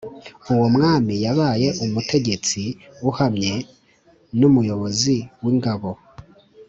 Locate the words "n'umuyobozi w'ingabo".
4.39-5.91